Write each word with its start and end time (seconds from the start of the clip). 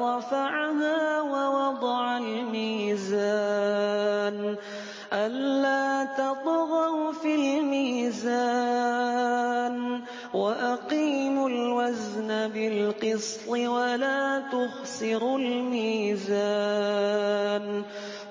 رفعها 0.02 1.21
ووضع 1.21 2.17
الميزان 2.17 3.58
ألا 5.13 6.05
تطغوا 6.17 7.11
في 7.11 7.35
الميزان 7.35 8.63
وأقيموا 10.33 11.49
الوزن 11.49 12.47
بالقسط 12.47 13.47
ولا 13.47 14.44
تخسروا 14.52 15.38
الميزان 15.39 16.63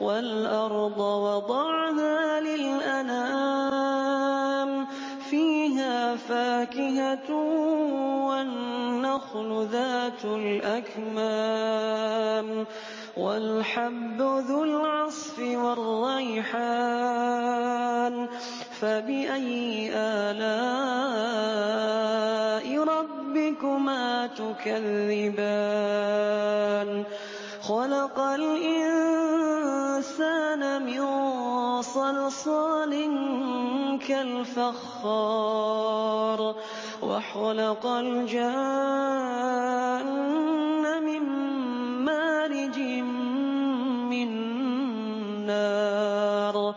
والأرض 0.00 0.98
وضعها 0.98 2.40
للأنام 2.40 3.61
فاكهة 6.32 7.28
والنخل 8.28 9.68
ذات 9.72 10.24
الأكمام 10.24 11.66
والحب 13.16 14.20
ذو 14.20 14.64
العصف 14.64 15.38
والريحان 15.38 16.52
فبأي 18.80 19.90
آلاء 19.94 20.42
ربكما 22.84 24.26
تكذبان؟ 24.26 25.52
خلق 27.62 28.18
الإنسان 28.18 28.91
من 30.58 31.02
صلصال 31.82 32.92
كالفخار 34.08 35.74
وخلق 37.02 37.86
الجان 37.86 39.32
من 41.04 41.22
مارج 42.04 42.78
من 44.10 44.28
نار 45.46 46.74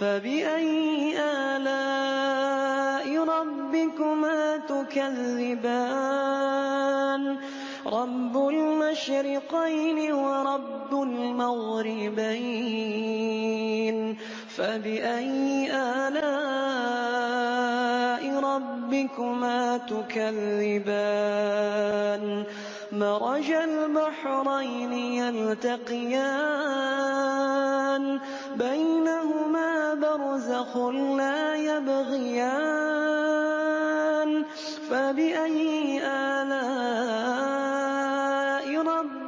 فبأي 0.00 1.18
آلاء 1.20 3.24
ربكما 3.24 4.56
تكذبان؟ 4.56 6.16
رب 7.92 8.48
المشرقين 8.48 10.12
ورب 10.12 10.92
المغربين 11.02 12.16
فبأي 14.56 15.72
آلاء 15.72 16.26
ربكما 18.40 19.78
تكذبان 19.78 21.26
مرج 22.92 23.50
البحرين 23.50 24.92
يلتقيان 24.92 26.56
بينهما 28.56 29.94
برزخ 29.94 30.76
لا 31.16 31.54
يبغيان 31.54 32.86
فبأي 34.90 36.00
آلاء 36.02 37.35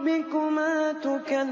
ربكما 0.09 0.93
تكذبان. 0.93 1.43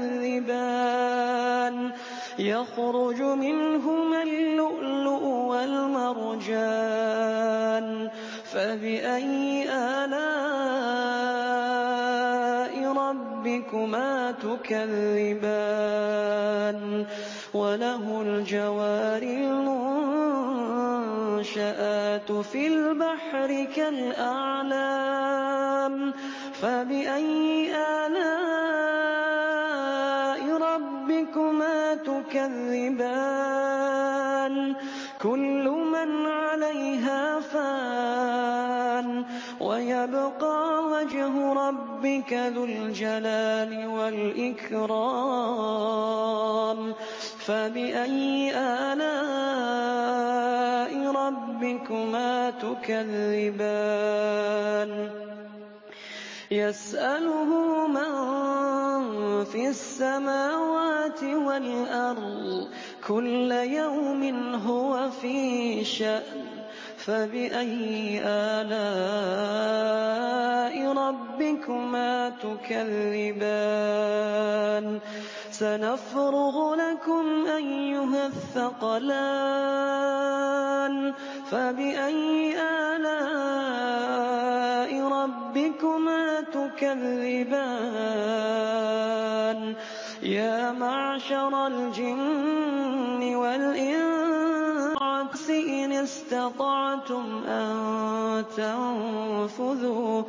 يخرج 2.39 3.21
منهما 3.21 4.23
اللؤلؤ 4.23 5.23
والمرجان. 5.23 6.49
فبأي 8.53 9.69
آلاء 9.69 10.13
ربكما 12.93 14.31
تكذبان؟ 14.31 14.77
وله 17.53 18.21
الجوار 18.21 19.23
المنشآت 21.37 22.31
في 22.31 22.67
البحر 22.67 23.67
كالأعلام. 23.75 26.13
فبأي 26.61 27.71
آلاء 27.75 28.57
ربكما 30.57 31.95
تكذبان 31.95 33.47
كل 35.21 35.69
من 35.69 36.25
عليها 36.25 37.39
فان 37.39 39.25
ويبقى 39.59 40.83
وجه 40.83 41.53
ربك 41.53 42.33
ذو 42.33 42.65
الجلال 42.65 43.87
والإكرام 43.87 44.97
فبأي 47.39 48.51
آلاء 48.55 49.77
ربكما 51.11 52.49
تكذبان 52.49 54.07
يسأله 56.51 57.87
من 57.87 58.13
في 59.45 59.67
السماوات 59.67 61.23
والأرض 61.23 62.67
كل 63.07 63.51
يوم 63.51 64.23
هو 64.55 65.09
في 65.21 65.83
شأن 65.85 66.47
فبأي 66.97 68.21
آلاء 68.23 68.77
ربكما 70.93 72.29
تكذبان؟ 72.29 73.47
سنفرغ 75.59 76.75
لكم 76.75 77.45
أيها 77.45 78.25
الثقلان. 78.27 79.37
فبأي 81.51 82.61
آلاء 82.61 83.31
ربكما 85.07 86.41
تكذبان؟ 86.41 87.57
يا 90.23 90.71
معشر 90.71 91.67
الجن 91.67 93.35
والإنس 93.35 94.17
إن 95.49 95.91
استطعتم 95.91 97.43
أن 97.47 98.45
تنفذوا. 98.57 100.23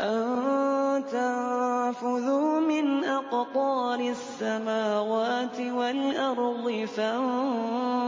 أن 0.00 1.04
تنفذوا 1.12 2.60
من 2.60 3.04
أقطار 3.04 4.00
السماوات 4.00 5.60
والأرض 5.60 6.88
فانفذوا. 6.96 8.00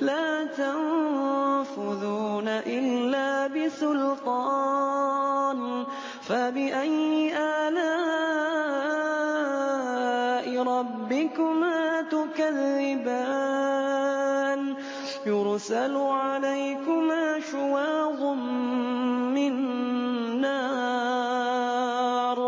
لا 0.00 0.44
تنفذون 0.44 2.48
إلا 2.48 3.46
بسلطان. 3.46 4.98
فبأي 6.22 7.36
آلاء 7.36 7.78
ربكما 10.62 12.02
تكذبان؟ 12.02 13.48
يرسل 15.26 15.96
عليكما 15.96 17.40
شواظ 17.40 18.22
من 19.34 19.54
نار 20.40 22.38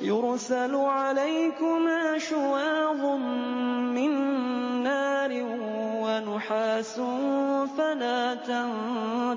يرسل 0.00 0.76
عليكما 0.76 2.18
شواظ 2.18 3.04
من 3.94 4.12
نار 4.82 5.30
ونحاس 6.02 7.00
فلا 7.78 8.34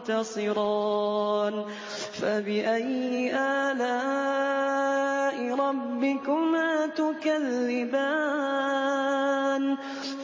تنتصران 0.07 1.65
فبأي 2.13 3.35
آلاء 3.35 5.55
ربكما 5.55 6.87
تكذبان؟ 6.87 8.25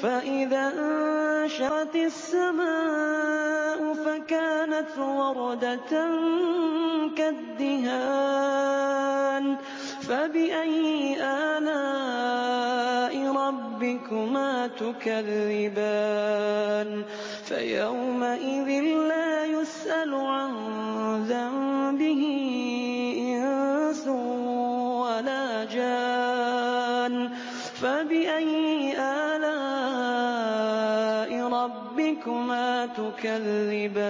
فَإِذَا 0.02 0.72
انشَقَّتِ 1.82 1.96
السَّمَاءُ 1.96 3.61
فَكَانَتْ 4.06 4.98
وَرْدَةً 4.98 6.10
كَالدِّهَانِ. 7.18 9.58
فَبِأَيِّ 10.02 11.18
آلَاءِ 11.22 13.14
رَبِّكُمَا 13.36 14.68
تُكَذِّبَانِ؟ 14.68 17.04
فَيَوْمَئِذٍ 17.46 18.70
لَّا 19.08 19.46
يُسْأَلُ 19.46 20.16
عَن 20.16 20.52
ذَنبِهِ 21.30 22.24
إِنسٌ 23.18 24.08
وَلَا 24.08 25.66
جَانٌّ. 25.66 27.30
فَبِأَيِّ 27.82 28.94
آلَاءِ 28.98 29.21
رَبِّكُمَا 32.12 32.86
تُكَذِّبَانِ. 32.86 34.04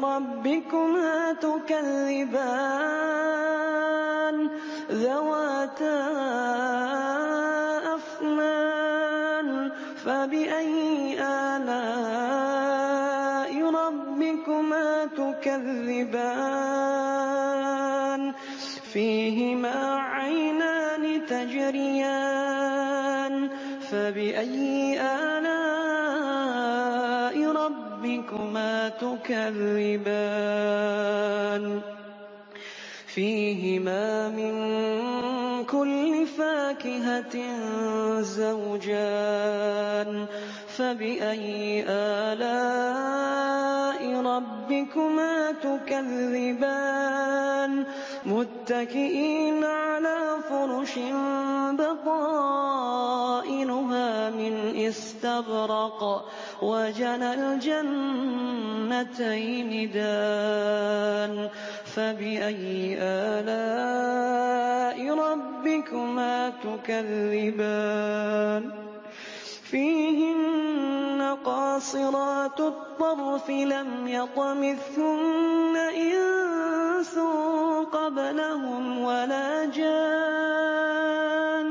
رَبِّكُمَا 0.00 1.32
تُكَذِّبَانِ 1.32 2.36
ذَوَاتَا 4.90 5.98
أَفْنَانٍ 7.94 9.70
فَبِأَيِّ 10.04 11.18
آلَاءِ 11.54 12.70
رَبِّكُمَا 13.70 15.06
تُكَذِّبَانِ 15.06 16.56
فِيهِمَا 18.96 19.78
عَيْنَانِ 20.00 21.04
تَجْرِيَانِ 21.28 22.54
فَبِأَيِّ 23.92 25.00
آلَاءِ 25.36 26.56
رَبِّكُمَا 27.52 28.88
تُكَذِّبَانِ؟ 28.88 30.04
فِيهِمَا 33.06 34.28
مِن 34.28 34.54
كُلِّ 35.64 36.26
فَاكِهَةٍ 36.26 37.36
زَوْجَانِ 38.20 40.10
فَبِأَيِّ 40.76 41.84
آلَاءِ 42.32 44.00
رَبِّكُمَا 44.20 45.52
تُكَذِّبَانِ؟ 45.52 47.06
مُتَّكِئِينَ 48.26 49.64
عَلَىٰ 49.64 50.36
فُرُشٍ 50.50 50.98
بَطَائِنُهَا 51.78 52.90
مِنْ 54.30 54.76
إِسْتَبْرَقٍ 54.86 56.24
وَجَنَى 56.62 57.34
الْجَنَّتَيْنِ 57.34 58.30
دَانٍ 59.94 61.48
فَبِأَيِّ 61.94 62.96
آلَاءِ 63.38 64.98
رَبِّكُمَا 65.14 66.52
تُكَذِّبَانِ؟ 66.66 68.62
فِيهِنَّ 69.70 71.36
قَاصِرَاتُ 71.44 72.60
الطَّرْفِ 72.60 73.50
لَمْ 73.50 74.08
يَطْمِثْهُنَّ 74.08 75.76
إِنسٌ 76.96 77.18
قَبْلَهُمْ 77.92 78.98
وَلَا 79.02 79.64
جَانٌّ 79.64 81.70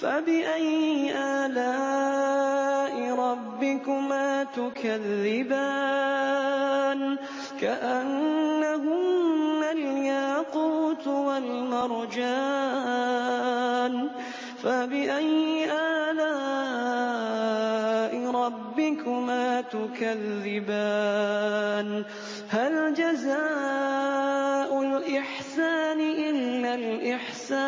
فَبِأَيِّ 0.00 1.12
آلَاءِ 1.16 3.14
رَبِّكُمَا 3.14 4.44
تُكَذِّبَانِ؟ 4.44 5.56
كَأَنَّهُنَّ 7.60 9.62
الْيَاقُوتُ 9.72 11.06
وَالْمَرْجَانُ. 11.06 12.24
فَبِأَيِّ 14.62 15.72
آلَاءِ 15.72 16.30
رَبِّكُمَا 18.30 19.60
تُكَذِّبَانِ؟ 19.60 20.76
هَلْ 22.50 22.94
جَزَاءُ 22.94 24.82
الْإِحْسَانِ 24.82 26.00
إِلَّا 26.00 26.74
الْإِحْسَانُ؟ 26.74 27.58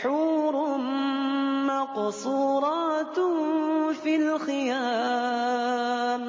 حُورٌ 0.01 0.77
مَّقْصُورَاتٌ 1.65 3.19
فِي 4.03 4.15
الْخِيَامِ. 4.15 6.23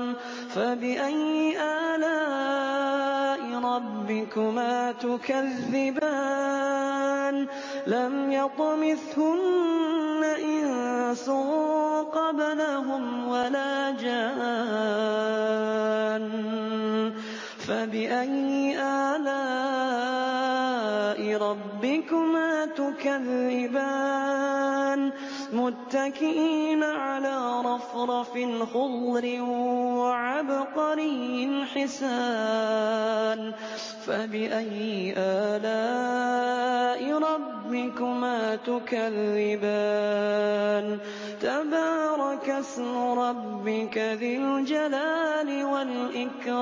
فَبِأَيِّ 0.54 1.56
آلَاءِ 1.60 3.40
رَبِّكُمَا 3.64 4.92
تُكَذِّبَانِ؟ 4.92 6.08
لَمْ 7.86 8.32
يَطْمِثْهُنَّ 8.32 10.24
إِنسٌ 10.24 11.30
قَبْلَهُمْ 12.12 13.28
وَلَا 13.28 13.90
جَانٌّ. 13.90 14.38
فَبِأَيِّ 17.68 18.78
آلَاءِ 18.80 19.28
رَبِّكُمَا 21.36 22.66
تُكَذِّبَانِ؟ 22.66 23.78
مُتَّكِئِينَ 25.52 26.82
عَلَىٰ 26.82 27.62
رَفْرَفٍ 27.64 28.38
خُضْرٍ 28.74 29.42
وَعَبْقَرِيٍّ 29.98 31.64
حِسَانٍ. 31.64 33.54
فَبِأَيِّ 34.06 35.14
آلَاءِ 35.16 37.18
رَبِّكُمَا 37.18 38.56
تُكَذِّبَانِ؟ 38.56 38.98
تَبَارَكَ 41.40 42.50
اسْمُ 42.50 42.98
رَبِّكَ 42.98 43.98
ذِي 43.98 44.36
الْجَلَالِ 44.36 45.64
وَالْإِكْرَامِ. 45.64 46.58